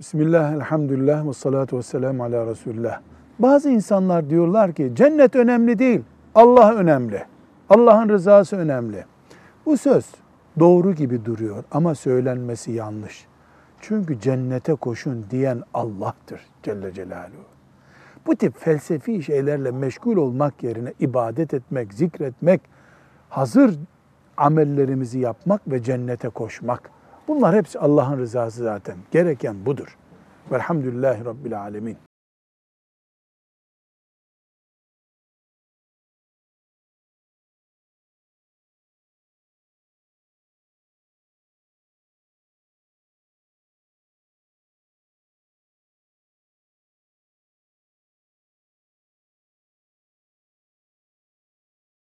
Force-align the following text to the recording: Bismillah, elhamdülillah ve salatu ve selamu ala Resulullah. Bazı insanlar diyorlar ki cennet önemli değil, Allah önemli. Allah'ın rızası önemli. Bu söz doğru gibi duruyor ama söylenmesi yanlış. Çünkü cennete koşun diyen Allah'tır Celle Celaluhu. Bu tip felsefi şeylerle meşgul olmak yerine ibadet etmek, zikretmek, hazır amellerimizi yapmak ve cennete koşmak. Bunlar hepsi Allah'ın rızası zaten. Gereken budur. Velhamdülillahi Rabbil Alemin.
Bismillah, 0.00 0.52
elhamdülillah 0.52 1.28
ve 1.28 1.32
salatu 1.32 1.78
ve 1.78 1.82
selamu 1.82 2.24
ala 2.24 2.46
Resulullah. 2.46 3.00
Bazı 3.38 3.70
insanlar 3.70 4.30
diyorlar 4.30 4.72
ki 4.72 4.92
cennet 4.94 5.36
önemli 5.36 5.78
değil, 5.78 6.00
Allah 6.34 6.74
önemli. 6.74 7.24
Allah'ın 7.70 8.08
rızası 8.08 8.56
önemli. 8.56 9.04
Bu 9.66 9.76
söz 9.76 10.06
doğru 10.58 10.92
gibi 10.92 11.24
duruyor 11.24 11.64
ama 11.70 11.94
söylenmesi 11.94 12.72
yanlış. 12.72 13.26
Çünkü 13.80 14.20
cennete 14.20 14.74
koşun 14.74 15.26
diyen 15.30 15.62
Allah'tır 15.74 16.40
Celle 16.62 16.92
Celaluhu. 16.92 17.44
Bu 18.26 18.36
tip 18.36 18.58
felsefi 18.58 19.22
şeylerle 19.22 19.70
meşgul 19.70 20.16
olmak 20.16 20.62
yerine 20.62 20.92
ibadet 21.00 21.54
etmek, 21.54 21.94
zikretmek, 21.94 22.60
hazır 23.28 23.74
amellerimizi 24.36 25.18
yapmak 25.18 25.70
ve 25.70 25.82
cennete 25.82 26.28
koşmak. 26.28 26.97
Bunlar 27.28 27.56
hepsi 27.56 27.78
Allah'ın 27.78 28.18
rızası 28.18 28.62
zaten. 28.62 28.96
Gereken 29.10 29.66
budur. 29.66 29.96
Velhamdülillahi 30.52 31.24
Rabbil 31.24 31.60
Alemin. 31.60 31.96